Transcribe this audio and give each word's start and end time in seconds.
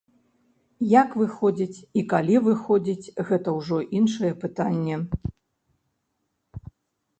Як 1.01 1.09
выходзіць 1.21 1.83
і 2.01 2.03
калі 2.13 2.35
выходзіць 2.47 3.11
гэта 3.29 3.49
ўжо 3.59 3.77
іншае 4.01 4.33
пытанне. 4.47 5.01